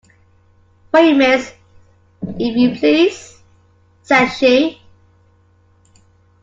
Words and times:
"For 0.89 0.99
you, 1.01 1.13
miss, 1.13 1.53
if 2.23 2.55
you 2.57 2.73
please," 2.79 3.39
said 4.01 4.29
she. 4.29 4.81